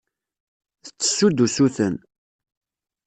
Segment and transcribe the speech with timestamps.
[0.83, 1.95] Tettessu-d usuten.